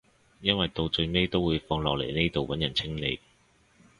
[0.39, 3.19] 因為到最尾都會放落呢度揾人清理